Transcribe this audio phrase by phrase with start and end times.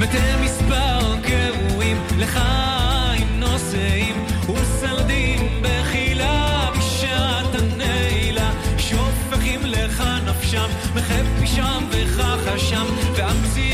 [0.00, 12.58] ותן מספר קירויים לחיים נושאים ושרדים בחילה בשעת הנעילה שהופכים לך נפשם וכן פשעם וככה
[12.58, 13.69] שם והמציא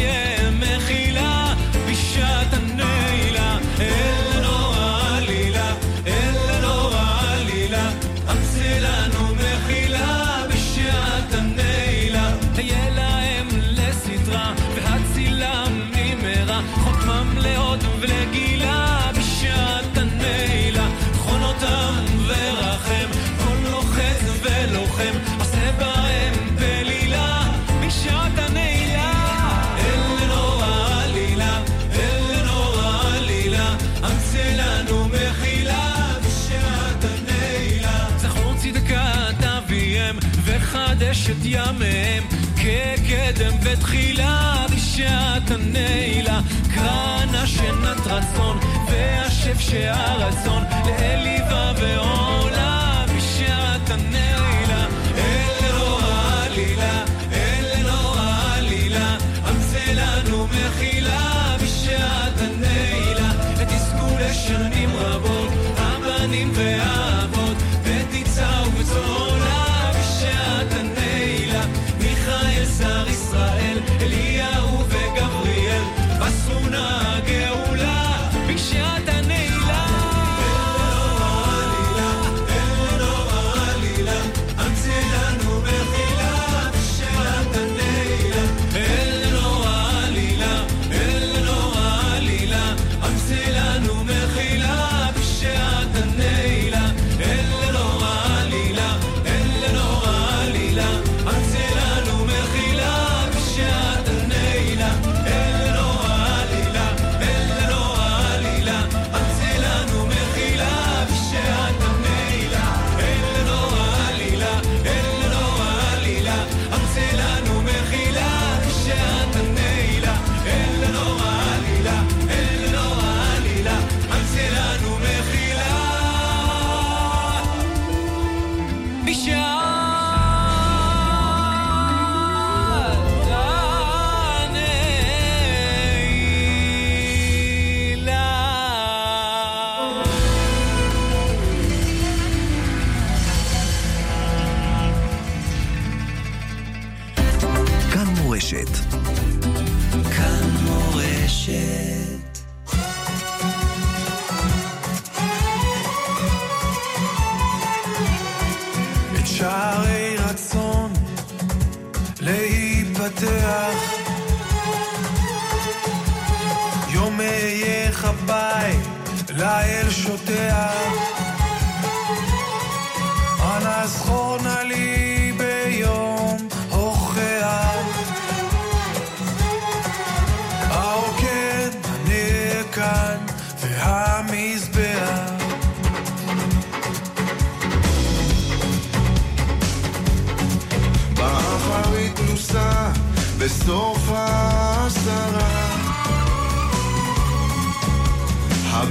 [41.26, 42.25] ששת ימיהם
[42.56, 46.41] כקדם ותחילה בשעת הנעילה
[46.75, 48.59] כאן השנת רצון
[48.91, 59.16] והשף שהרצון לאליבה ועולה בשעת הנעילה אל רוע העלילה אל רוע העלילה
[59.50, 66.75] אמצא לנו מחילה בשעת הנעילה ותזכו לשנים רבות הבנים ו...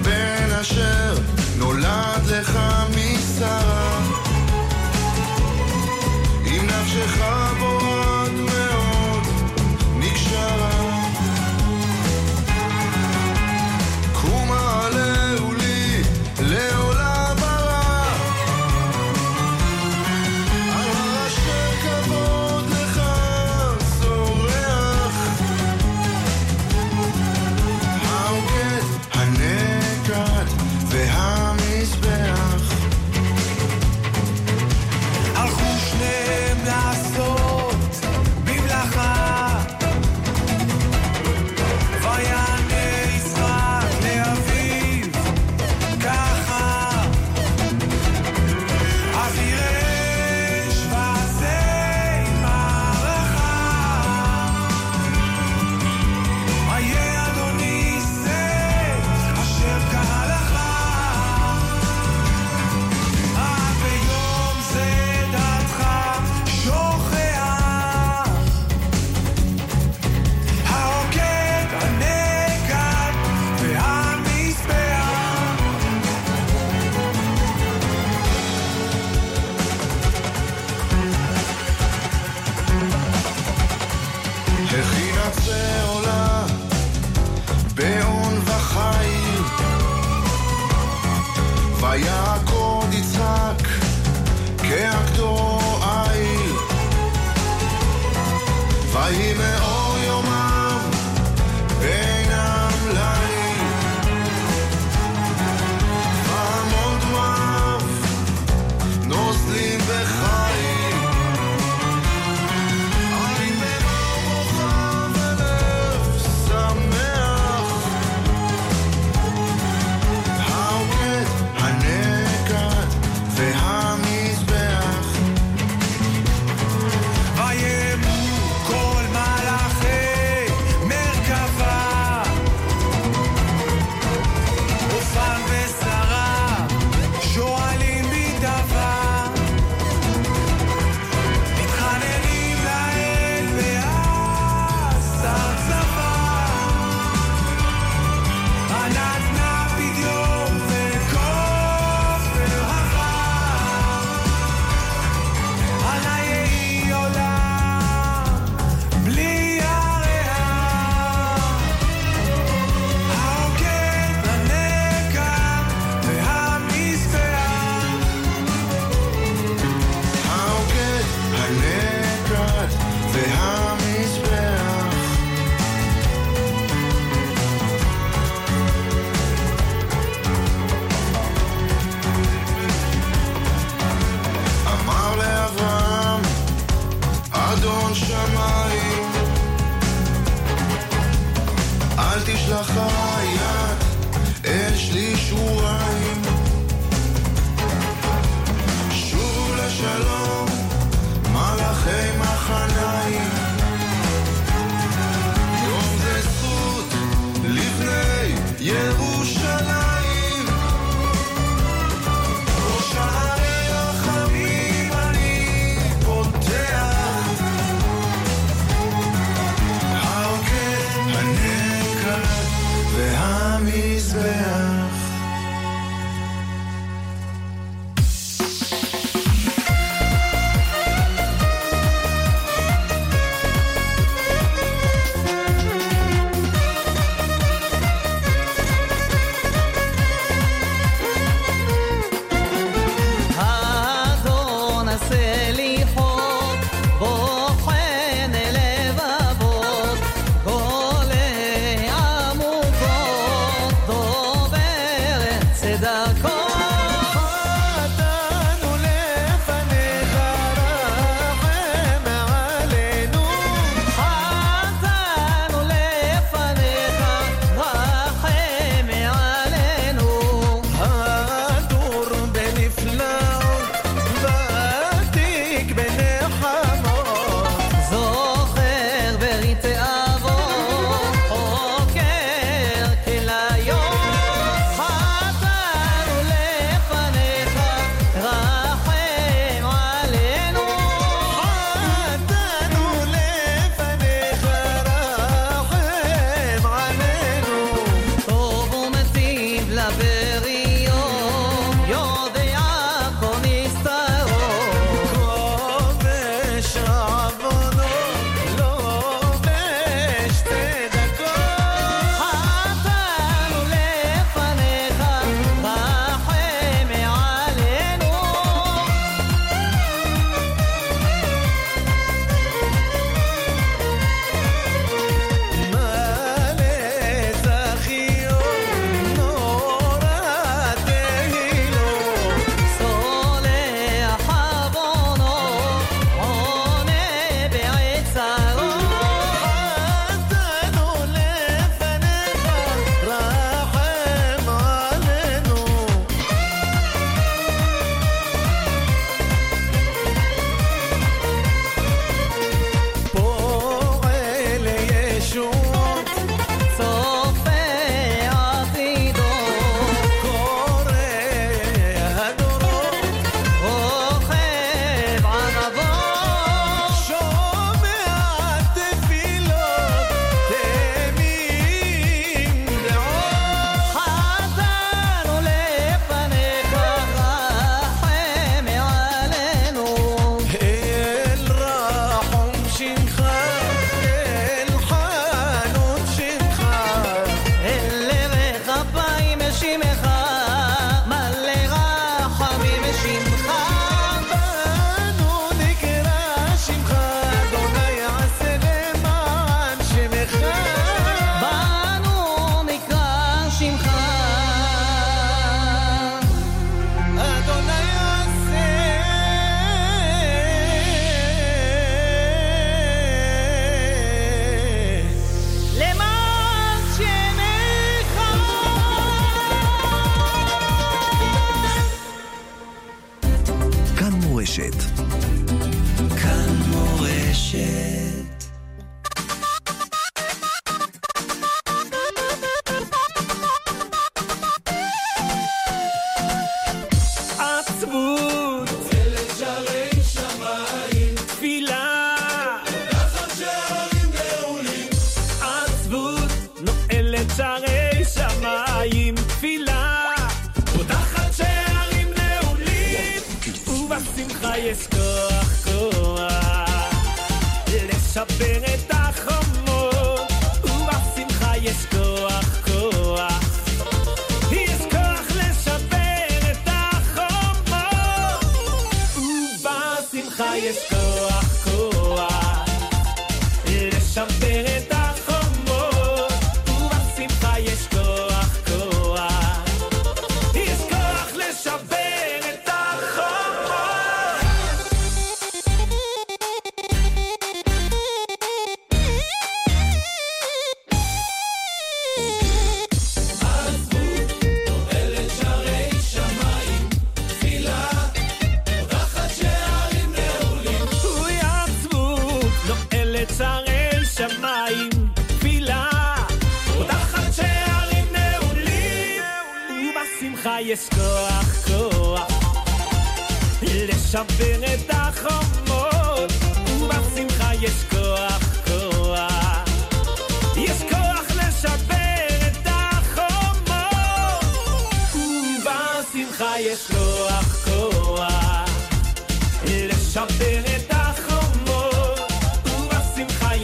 [0.05, 1.04] בין השם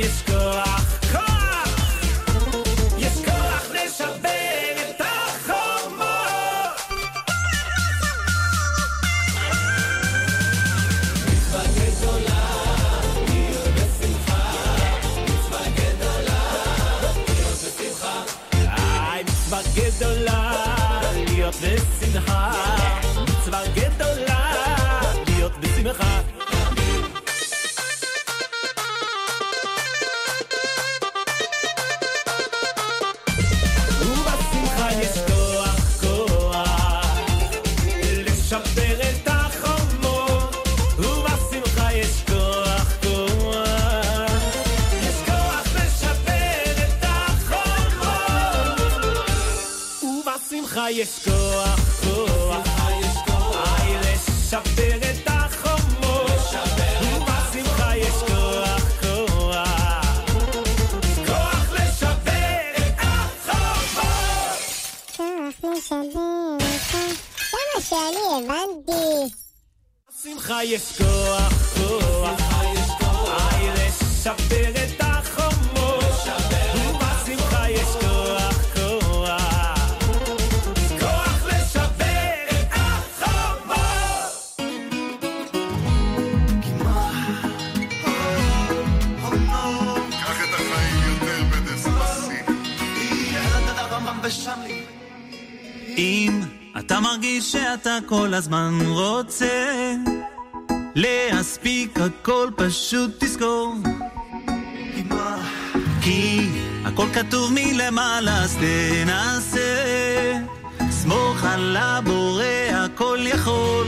[0.02, 0.71] Jalisco.
[98.12, 99.94] כל הזמן רוצה
[100.96, 103.76] להספיק הכל פשוט תזכור
[106.02, 106.50] כי
[106.86, 110.34] הכל כתוב מלמעלה אז תנסה
[110.90, 113.88] סמוך על הבורא הכל יכול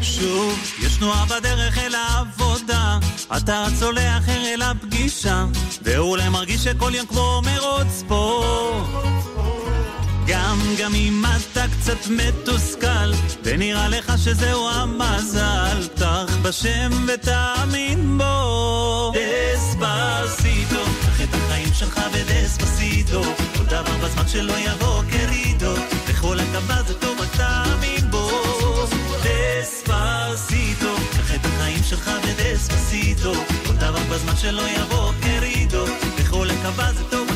[0.00, 2.98] שוב, יש תנועה בדרך אל העבודה,
[3.36, 5.44] אתה צולח אל הפגישה,
[5.82, 9.11] ואולי מרגיש שכל יום כמו מרוץ ספורט.
[10.26, 13.12] גם, גם אם אתה קצת מתוסכל,
[13.44, 19.12] ונראה לך שזהו המזל, פתח בשם ותאמין בו.
[19.14, 23.22] דספסיטו, קח את החיים שלך בדספסיטו,
[23.56, 25.74] כל דבר בזמן שלו יבוא קרידו,
[26.08, 28.30] בכל הקו זה טוב, רק תאמין בו.
[29.24, 33.32] דספסיטו, קח את החיים שלך בדספסיטו,
[33.66, 35.84] כל דבר בזמן שלו יבוא קרידו,
[36.18, 37.31] בכל הקו זה טוב,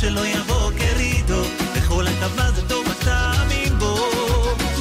[0.00, 1.42] שלו יבוא קרידו,
[1.76, 3.96] בכל הכבוד זה טוב, תאמין בו.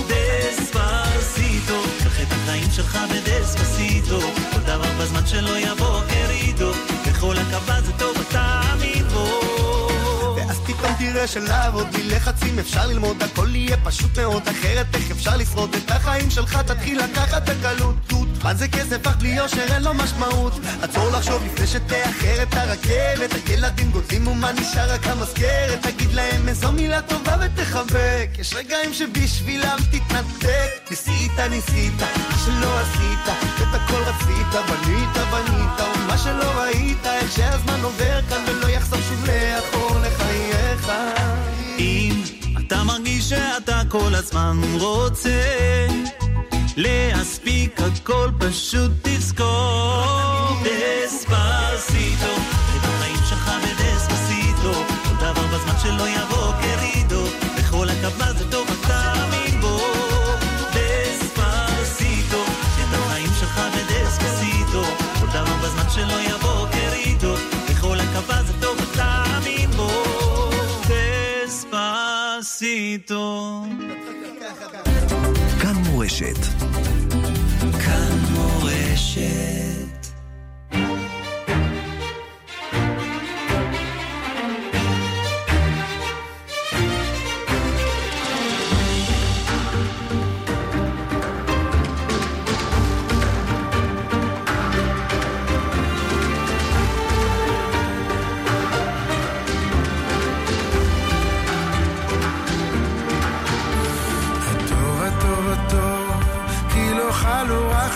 [0.08, 4.20] דספסיטו, קח את החיים שלך בדספסיטו,
[4.52, 6.72] כל דבר בזמן שלו יבוא קרידו,
[7.08, 8.17] בכל הכבוד זה טוב,
[11.14, 15.76] תראה שלעבוד בלי לחצים אפשר ללמוד הכל יהיה פשוט מאוד אחרת איך אפשר לשרוד?
[15.76, 17.96] את החיים שלך תתחיל לקחת בקלות.
[18.44, 19.08] מה זה כסף?
[19.08, 20.54] אך בלי יושר אין לו משמעות.
[20.82, 23.48] עצור לחשוב לפני שתאחר את הרכבת.
[23.48, 24.94] הילדים גודלים ומה נשאר?
[24.94, 28.30] רק המזכרת תגיד להם איזו מילה טובה ותחבק.
[28.40, 30.90] יש רגעים שבשבילם תתנתק.
[30.90, 31.94] ניסית ניסית
[32.46, 38.68] שלא עשית את הכל רצית בנית בנית ומה שלא ראית איך שהזמן עובר כאן ולא
[38.68, 39.77] יחזור מחדש
[42.68, 45.88] אתה מרגיש שאתה כל הזמן רוצה
[46.78, 50.58] להספיק הכל פשוט תזכור.
[50.64, 52.34] דספסיטו
[52.76, 57.24] את החיים שלך בדספסיטו כל דבר בזמן שלא יבוא כרידו.
[57.58, 59.80] בכל הכבוד זה טוב אתה מאמין בו.
[60.74, 62.44] דספסיטו
[62.80, 64.84] את החיים שלך בדספסיטו
[65.20, 66.37] כל דבר בזמן שלא יבוא
[72.98, 73.64] איתו.
[75.62, 76.38] כאן מורשת.
[77.86, 79.67] כאן מורשת.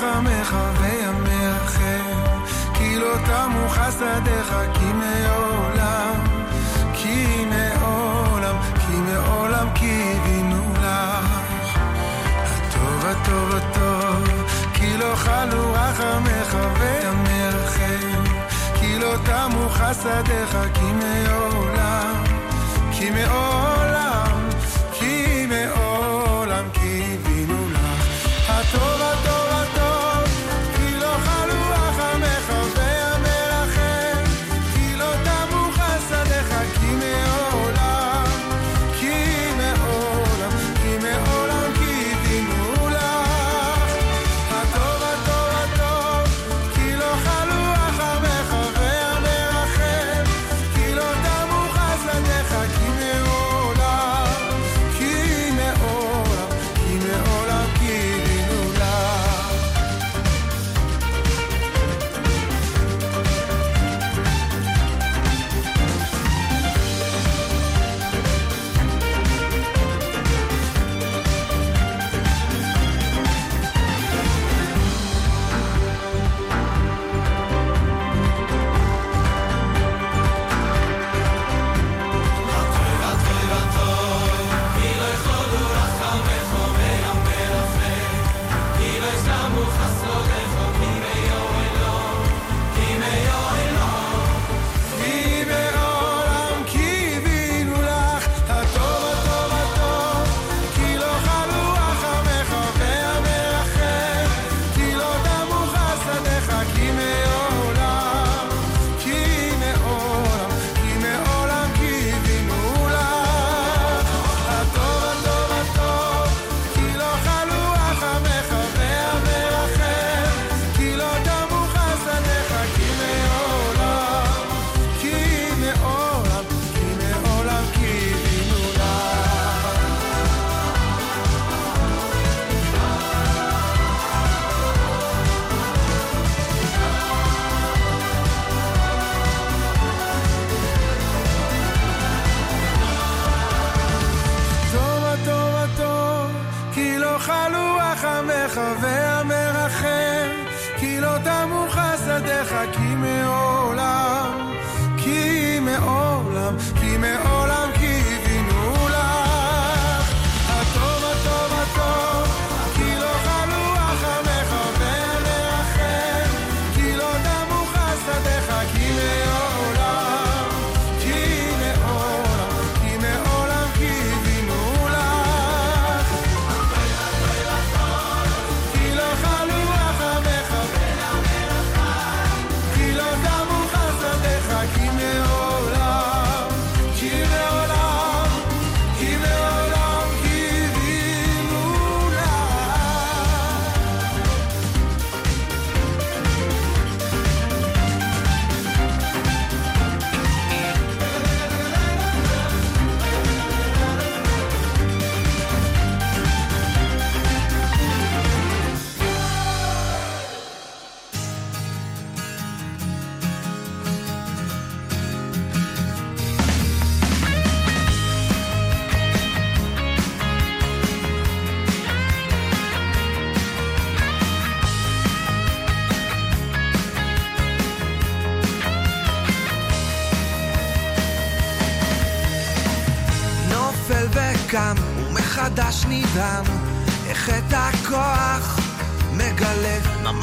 [0.02, 2.04] חכמיך וימיכם,
[2.74, 6.14] כי לא תמו חסדיך, כי מעולם,
[6.94, 11.70] כי מעולם, כי מעולם קיווינו לך.
[12.46, 18.24] הטוב, הטוב, הטוב, כי לא חלו רחמך וימיכם,
[18.76, 22.24] כי לא תמו חסדיך, כי מעולם,
[22.92, 23.91] כי מעולם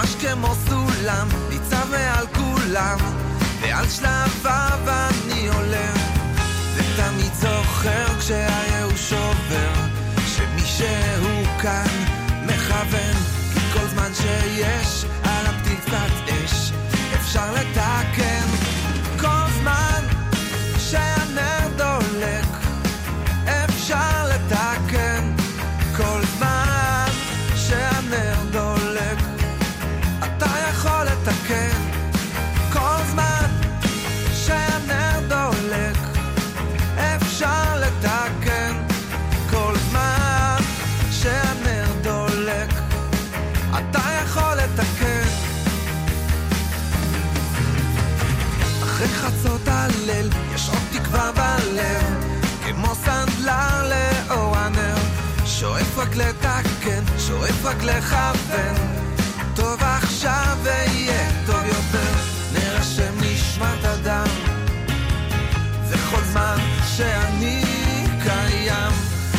[0.09, 2.99] ממש כמו סולם, ניצב מעל כולם,
[3.61, 5.93] ועל שלביו אני עולה,
[6.75, 9.73] ותמיד זוכר כשהייאוש עובר,
[10.27, 11.87] שמישהו כאן
[12.47, 13.17] מכוון,
[13.55, 16.73] כי כל זמן שיש על הפתיצת אש,
[17.15, 18.58] אפשר לתקן,
[51.09, 52.25] תקווה בלב,
[52.67, 54.97] כמו סנדלר לאור הנר,
[55.47, 58.75] שואף רק לתקן, שואף רק לכוון,
[59.57, 62.13] טוב עכשיו ויהיה טוב יותר,
[62.53, 64.27] נרשם נשמת אדם,
[65.89, 66.57] וכל זמן
[66.97, 67.63] שאני
[68.23, 68.93] קיים,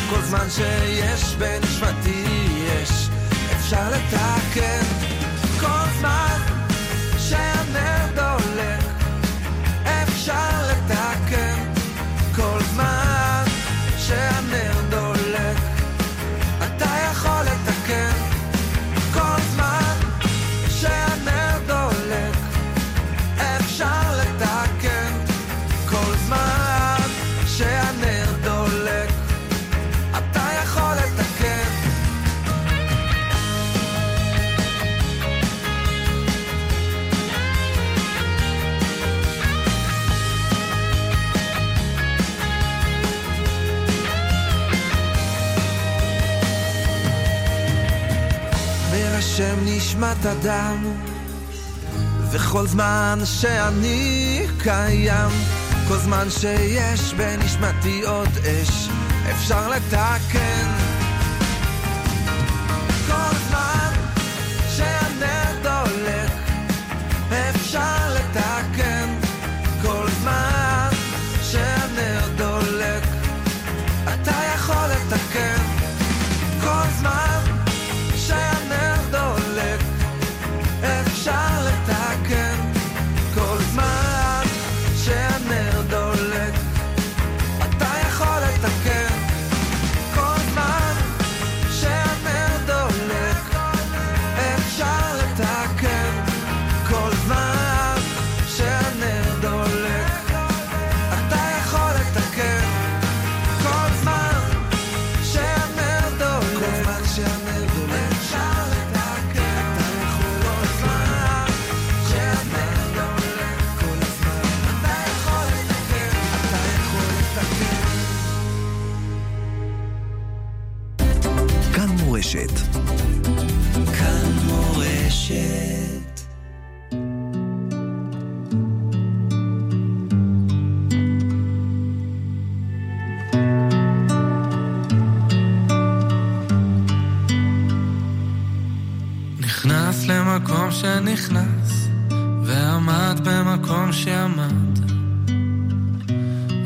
[0.10, 2.26] כל זמן שיש בנשמתי
[2.66, 3.10] יש,
[3.56, 4.84] אפשר לתקן,
[5.60, 6.38] כל זמן
[7.18, 7.59] שהנר
[49.80, 50.84] נשמת אדם,
[52.32, 55.30] וכל זמן שאני קיים,
[55.88, 58.90] כל זמן שיש בנשמתי עוד אש,
[59.32, 60.79] אפשר לתקן.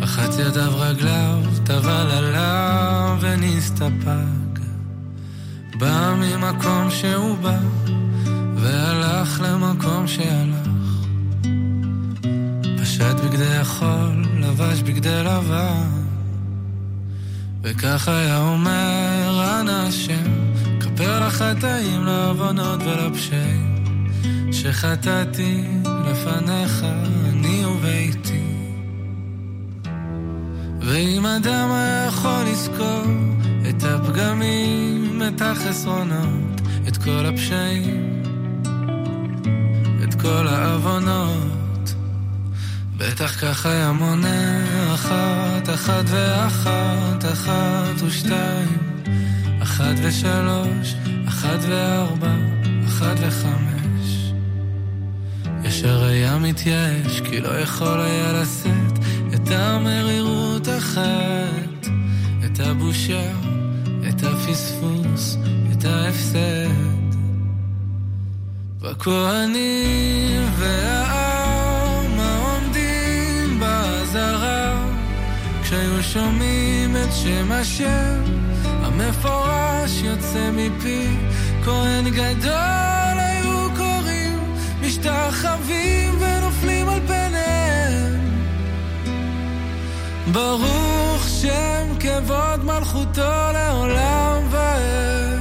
[0.01, 4.59] רחץ ידיו רגליו, טבל עליו ונסתפק.
[5.79, 7.57] בא ממקום שהוא בא,
[8.55, 10.67] והלך למקום שהלך.
[12.81, 16.03] פשט בגדי החול, לבש בגדי לבן.
[17.61, 20.31] וכך היה אומר, אנא השם,
[20.79, 23.75] כפר לחטאים, לעוונות ולפשעים,
[24.51, 26.85] שחטאתי לפניך,
[30.93, 33.03] ואם אדם היה יכול לזכור
[33.69, 38.23] את הפגמים, את החסרונות, את כל הפשעים,
[40.03, 41.93] את כל העוונות,
[42.97, 48.77] בטח כך היה מונה אחת, אחת ואחת, אחת ושתיים,
[49.63, 50.95] אחת ושלוש,
[51.27, 52.35] אחת וארבע,
[52.87, 54.33] אחת וחמש.
[55.63, 58.82] ישר היה מתייאש, כי לא יכול היה לשאת
[59.35, 61.89] את המרירות החטא,
[62.45, 63.31] את הבושה,
[64.09, 65.37] את הפספוס,
[65.71, 66.93] את ההפסד.
[68.81, 74.85] בכהנים והעם העומדים באזהרה,
[75.63, 78.21] כשהיו שומעים את שם השם,
[78.65, 81.07] המפורש יוצא מפי,
[81.65, 84.39] כהן גדול היו קוראים,
[84.81, 87.22] משתחווים ונופלים על פניהם.
[90.31, 93.21] ברוך שם כבוד מלכותו
[93.53, 95.39] לעולם ועד.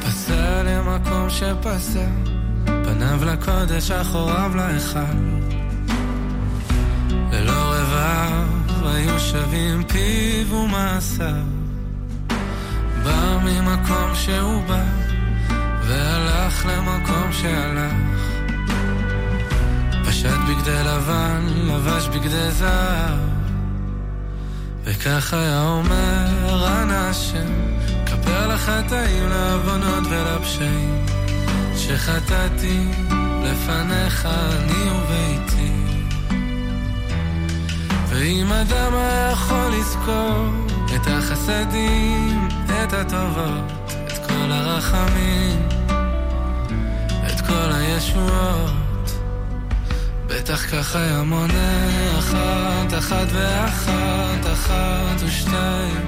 [0.00, 2.06] פסע למקום שפסע,
[2.64, 4.98] פניו לקודש, אחוריו להיכל.
[7.32, 8.47] ללא רבב
[8.88, 11.44] היו שווים פיו ומעשיו.
[13.04, 14.84] בא ממקום שהוא בא,
[15.82, 17.92] והלך למקום שהלך.
[20.08, 23.18] פשט בגדי לבן, לבש בגדי זהב.
[24.84, 27.52] וכך היה אומר, אנא השם,
[28.06, 31.06] כפר לחטאים, לעוונות ולפשעים,
[31.76, 32.86] שחטאתי
[33.44, 35.87] לפניך אני וביתי.
[38.20, 40.46] ואם אדם היה יכול לזכור
[40.96, 43.72] את החסדים, את הטובות,
[44.06, 45.68] את כל הרחמים,
[47.26, 49.10] את כל הישועות,
[50.26, 56.06] בטח כך היה מונה אחת, אחת ואחת, אחת ושתיים,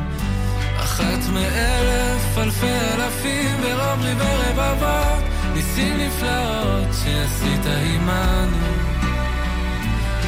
[0.76, 8.56] אחת מאלף, אלפי אלפים, ורוב ריבי רבבות, ניסים נפלאות שעשית עמנו,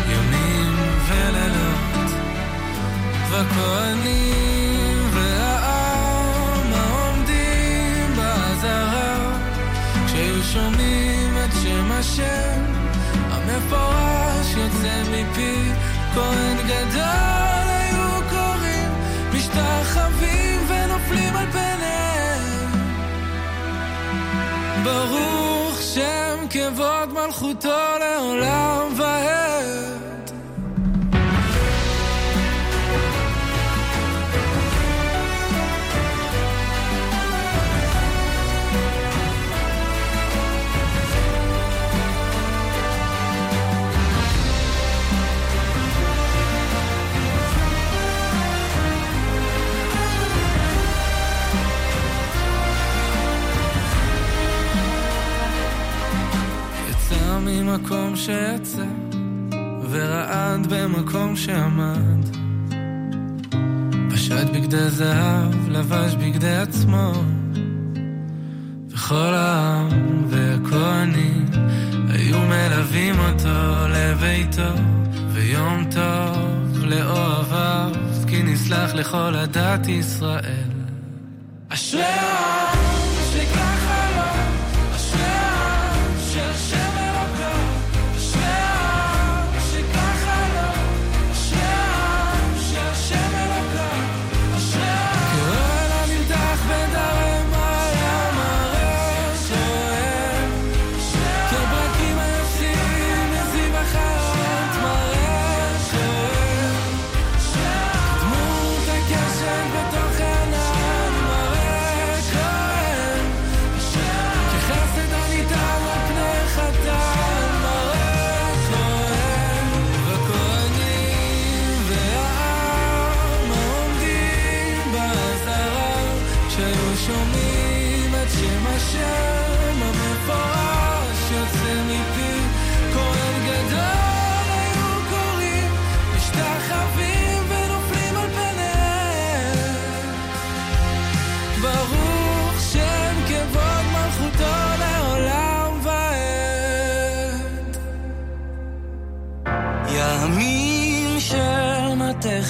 [0.08, 0.76] ימים
[1.08, 1.71] ולילות,
[3.32, 9.32] והכהנים והעם העומדים בעזרה,
[10.06, 12.62] כשהיו שומעים את שם השם,
[13.30, 15.70] המפורש יוצא מפי,
[16.14, 18.90] כהן גדול היו קוראים,
[19.34, 22.70] משתחווים ונופלים על פניהם.
[24.84, 30.11] ברוך שם כבוד מלכותו לעולם ועד.
[58.26, 58.84] שיצא,
[59.90, 62.28] ורעד במקום שעמד.
[64.10, 67.12] פשט בגדי זהב, לבש בגדי עצמו,
[68.88, 69.88] וכל העם
[70.26, 71.46] והכהנים
[72.08, 74.82] היו מלווים אותו לביתו,
[75.28, 77.92] ויום טוב לאוהביו,
[78.28, 80.70] כי נסלח לכל עדת ישראל.
[81.68, 82.61] אשרי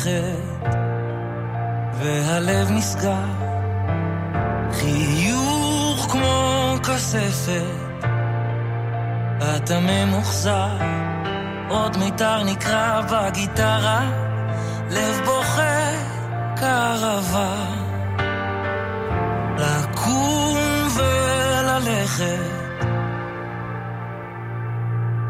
[0.03, 0.77] מתכת
[1.95, 3.25] והלב נסגר.
[4.73, 8.07] חיוך כמו כספת
[9.41, 10.69] אתה ממוחזר.
[11.69, 14.11] עוד מיתר נקרא בגיטרה
[14.91, 15.91] לב בוכה
[16.57, 17.55] קרבה
[19.59, 20.59] לקום
[20.97, 22.53] וללכת.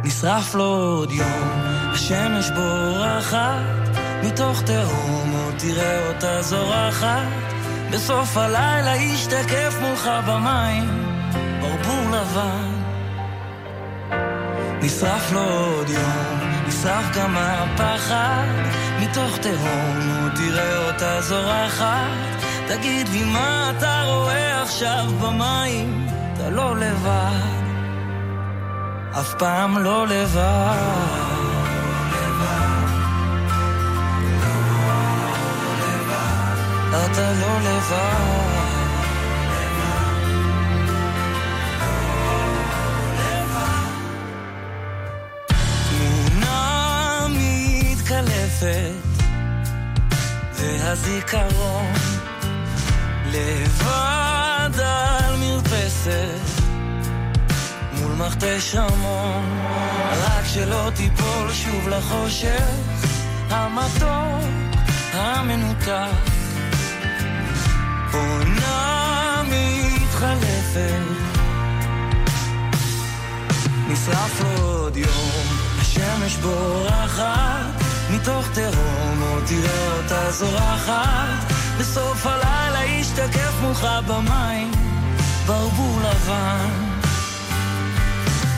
[0.05, 1.51] נשרף לו עוד יום,
[1.93, 3.82] השמש בורחת,
[4.23, 7.53] מתוך תהום עוד תראה אותה זורחת,
[7.93, 11.05] בסוף הלילה ישתקף מולך במים,
[11.61, 12.83] ברבור לבן.
[14.83, 18.47] נשרף לו עוד יום, נשרף גם הפחד,
[19.01, 26.77] מתוך תהום עוד תראה אותה זורחת, תגיד לי מה אתה רואה עכשיו במים, אתה לא
[26.77, 27.63] לבד,
[29.13, 31.42] אף פעם לא לבד.
[36.95, 38.73] אתה לא לבד.
[47.29, 48.93] מתקלפת,
[50.53, 51.93] והזיכרון
[53.27, 56.63] לבד על מרפסת,
[57.93, 59.61] מול מכתש המון,
[60.13, 62.65] רק שלא תיפול שוב לחושך
[63.51, 64.45] המתוק
[65.13, 66.42] המנותק.
[68.13, 71.03] עונה מתחלפת.
[73.89, 75.47] נשרף עוד יום,
[75.81, 81.53] השמש בורחת מתוך תהום, עוד תראה אותה זורחת.
[81.79, 84.71] בסוף הלילה ישתקף מולך במים
[85.47, 86.93] ברבור לבן.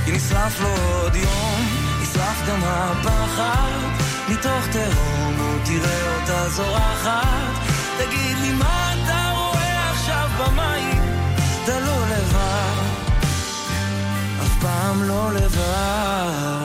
[0.05, 1.67] כי נשרף לו עוד יום,
[2.03, 4.05] נשרף גם הפחד.
[4.29, 7.65] מתוך תהום, עוד תראה אותה זורחת.
[7.99, 8.94] תגיד לי מה
[10.47, 11.03] במים
[11.65, 12.85] אתה לא לבד
[14.43, 16.65] אף פעם לא לבד.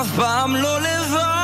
[0.00, 1.39] אף פעם לא לבד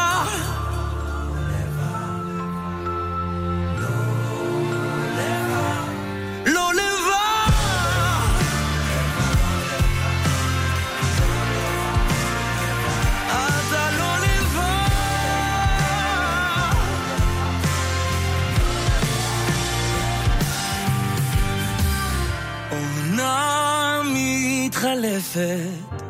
[25.37, 26.03] מתחלפת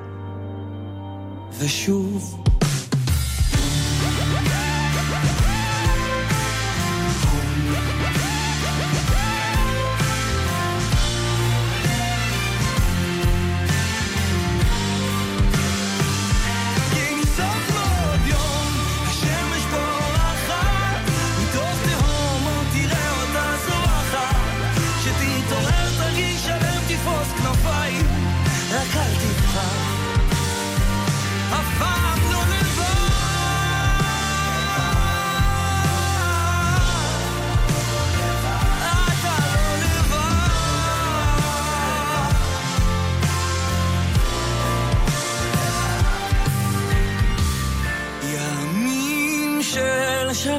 [1.59, 2.46] ושוב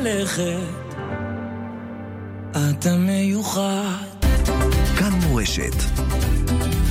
[0.07, 0.95] של שלכת,
[2.51, 4.05] אתה מיוחד.
[4.99, 5.73] כאן מורשת.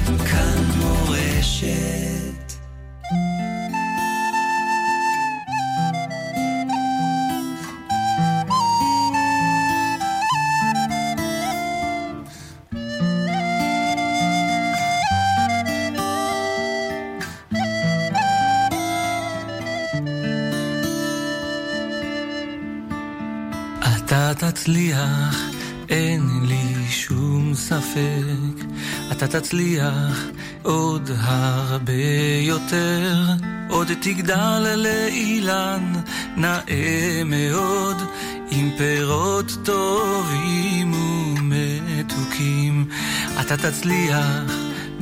[0.07, 2.16] כאן מורשת.
[27.97, 28.65] ספק.
[29.13, 30.25] אתה תצליח
[30.63, 31.93] עוד הרבה
[32.41, 33.15] יותר.
[33.69, 35.93] עוד תגדל לאילן
[36.37, 37.97] נאה מאוד,
[38.51, 42.89] עם פירות טובים ומתוקים.
[43.41, 44.53] אתה תצליח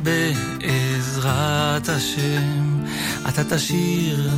[0.03, 2.85] בעזרת השם.
[3.29, 4.31] אתה תשיר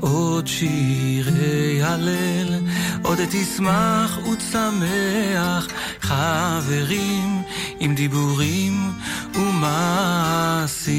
[0.00, 2.60] עוד שירי הלל,
[3.02, 5.66] עוד תשמח ותשמח
[6.00, 7.42] חברים
[7.82, 8.92] עם דיבורים
[9.34, 10.92] ומעשים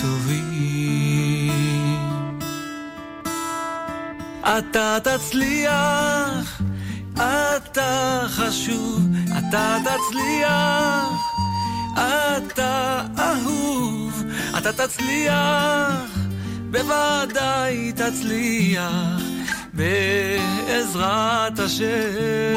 [0.00, 1.52] טובים.
[4.42, 6.62] אתה תצליח,
[7.14, 9.00] אתה חשוב,
[9.38, 11.32] אתה תצליח,
[11.92, 14.24] אתה אהוב,
[14.58, 16.18] אתה תצליח,
[16.70, 19.20] בוודאי תצליח,
[19.74, 22.54] בעזרת השם.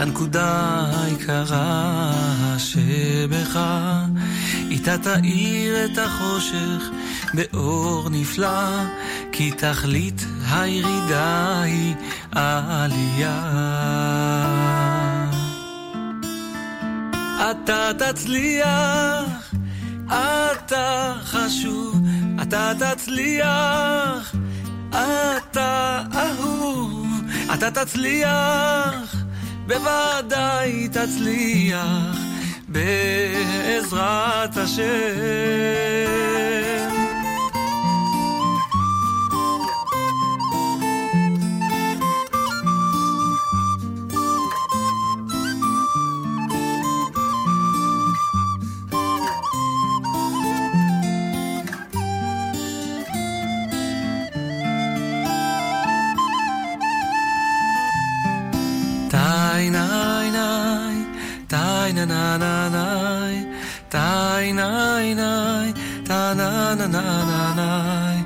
[0.00, 2.12] הנקודה היקרה
[2.58, 3.60] שבך.
[4.70, 6.90] איתה תאיר את החושך
[7.34, 8.84] באור נפלא,
[9.32, 11.94] כי תכלית הירידה היא
[12.32, 13.40] עלייה.
[17.50, 19.54] אתה תצליח,
[20.06, 22.00] אתה חשוב,
[22.42, 24.34] אתה תצליח,
[24.90, 27.06] אתה אהוב,
[27.54, 29.20] אתה תצליח,
[29.70, 32.16] בוודאי תצליח,
[32.68, 36.29] בעזרת השם.
[66.88, 68.24] ななない。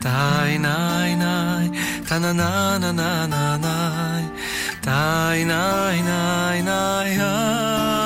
[0.00, 1.70] たいないない。
[2.08, 4.24] たななななない。
[4.82, 8.05] たいないないない。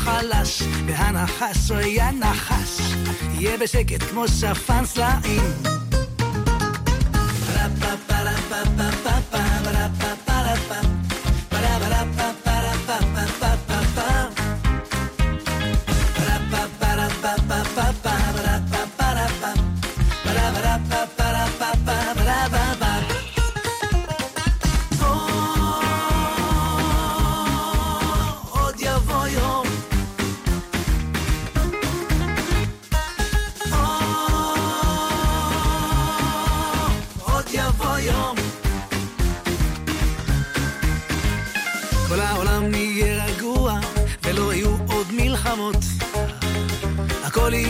[0.00, 2.80] בחלש, והנחש לא יהיה נחש,
[3.38, 5.79] יהיה בשקט כמו שפן סלעים.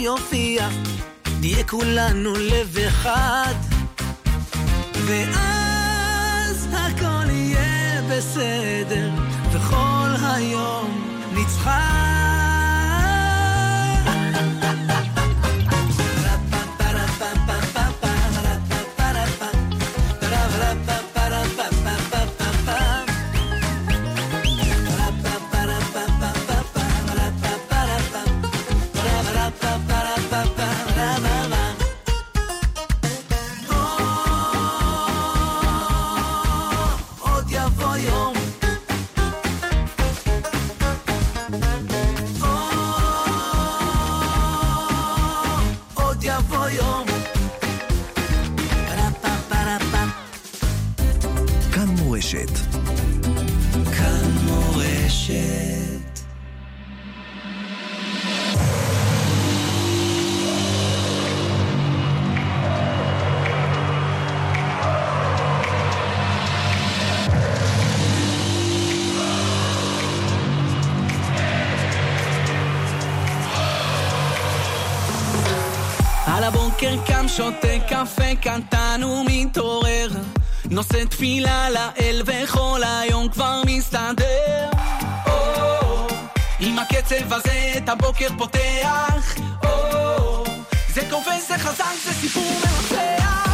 [0.00, 0.68] יופיע,
[1.40, 3.54] נהיה כולנו לב אחד,
[5.06, 5.49] ואז
[52.30, 52.58] מורשת.
[53.96, 56.20] כאן מורשת.
[76.26, 79.69] על הבוקר קם שותה קפה קטן ומתעורר
[80.70, 84.68] נושא תפילה לאל וכל היום כבר מסתדר.
[85.26, 86.06] או,
[86.60, 89.34] עם הקצב הזה את הבוקר פותח.
[89.64, 90.44] או,
[90.94, 93.49] זה כובש, זה חזק, זה סיפור מנצח.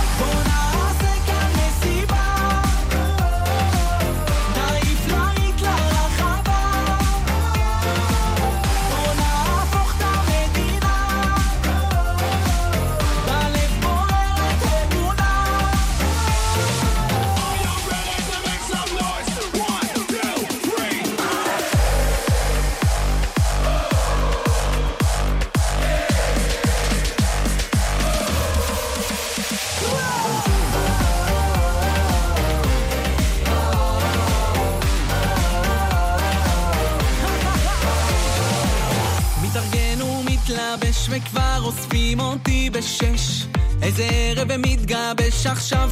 [45.46, 45.85] עכשיו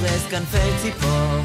[0.00, 1.40] פורס כנפי ציפור,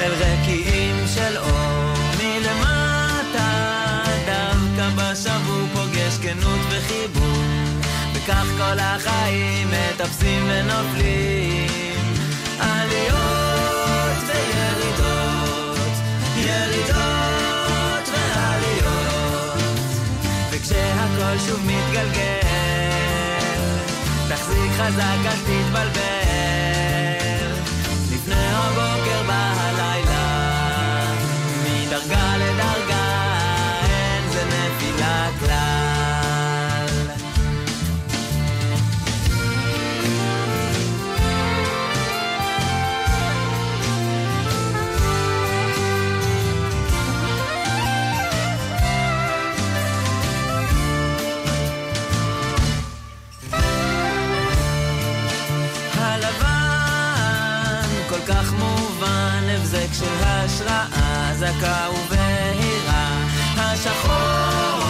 [0.00, 1.94] אל רקיעים של אור.
[2.18, 7.44] מלמטה דווקא בשבוע פוגש כנות וחיבור,
[8.12, 11.66] וכך כל החיים מטפסים ונופלים.
[12.60, 15.78] עליות וירידות,
[16.36, 19.62] ירידות ועליות,
[20.50, 22.42] וכשהכל שוב מתגלגל
[24.28, 26.21] תחזיק חזק, אל תתבלבל.
[61.42, 63.26] זכה ובהירה.
[63.56, 64.82] השחור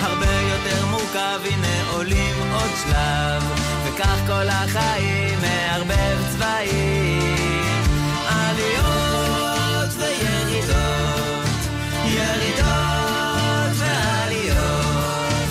[0.00, 3.42] הרבה יותר מורכב, הנה עולים עוד שלב,
[3.84, 7.84] וכך כל החיים מערבב צבעים.
[8.28, 11.60] עליות וירידות,
[12.04, 15.50] ירידות ועליות,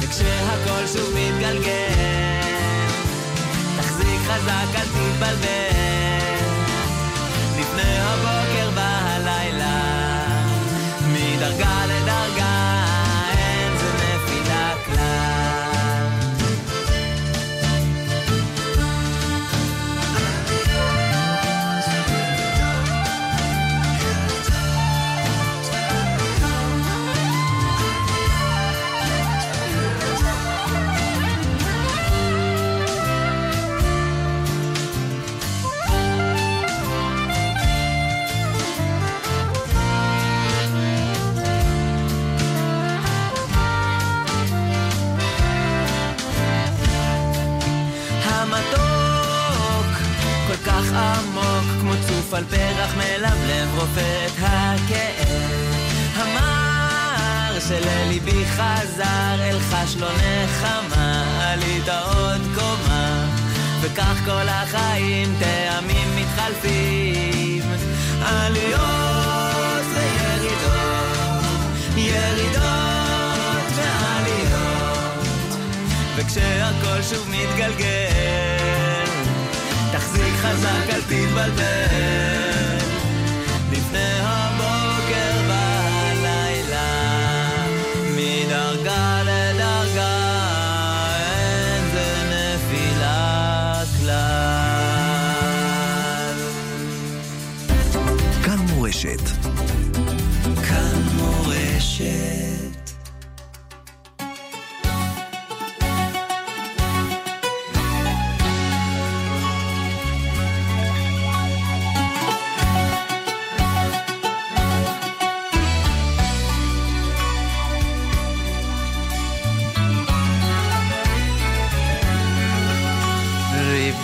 [0.00, 2.42] וכשהכל שוב מתגלגל
[3.76, 5.67] תחזיק חזק, אל תתבלבל.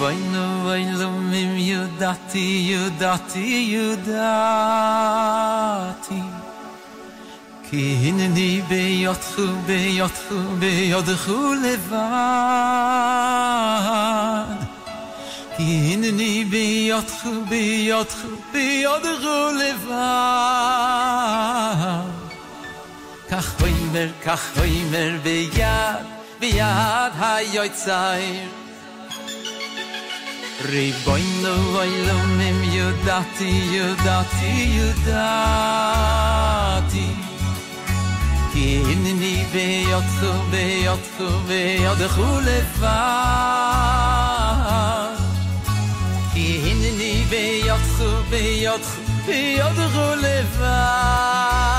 [0.03, 4.19] ריבונו אילומים ידעתי, ידעתי, ידעתי
[7.69, 11.29] כי הנני ביודך, ביודך, ביודך
[11.63, 11.95] לבד
[15.57, 19.23] כי הנני ביודך, ביודך, ביודך
[19.59, 19.99] לבד
[23.29, 26.05] כך אומר, כך אומר ביד,
[26.39, 28.13] ביד היוצר
[30.64, 34.92] Reboi no voi lo me mio dati io dati io
[38.54, 40.98] in ni ve io so ve io
[41.46, 42.64] ve io de hole
[46.34, 51.74] in ni ve io so ve io so ve io de hole va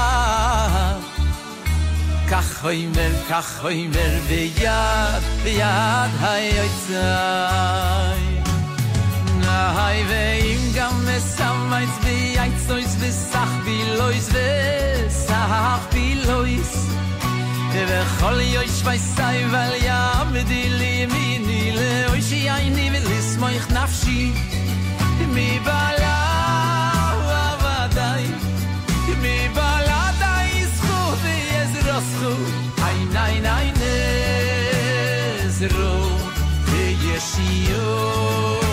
[9.56, 16.74] היוצר Nay veim gam mesamais vi aitsois vi sach vi lois vi sach vi lois.
[17.90, 20.00] Ve chol yoy shvay sai vel ya
[20.34, 24.20] medi li mi ni le oy shi ay ni vel is moy nafshi
[25.36, 26.16] mi bala
[29.24, 30.02] mi bala
[30.78, 31.38] skhu vi
[32.88, 33.96] ay nay nay ne
[38.16, 38.65] Nein,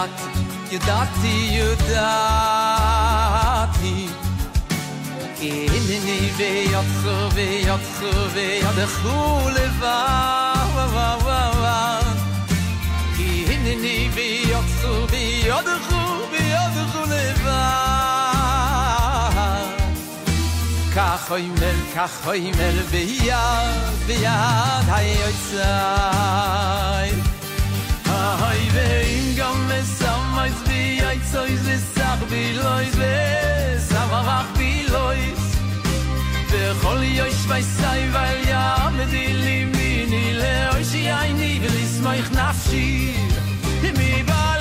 [0.00, 0.08] dat
[0.68, 4.08] je dat die je dat die
[5.38, 9.98] in de nieuwe op gewe op gewe op de goele va
[10.74, 11.98] va va va va
[13.52, 17.64] in de nieuwe op gewe op de goele op de goele va
[20.94, 27.29] kach hoy mel kach hoy mel be yad be yad hay oy tsayn
[28.42, 33.16] hay ve in gam mesam mais vi ay sois es sag vi lois ve
[33.88, 35.42] sag va vi lois
[36.50, 41.32] ve hol yo ich weis sei weil ja mit di limini le oi shi ay
[41.40, 42.86] ni vil is mai khnafshi
[43.98, 44.59] mi ba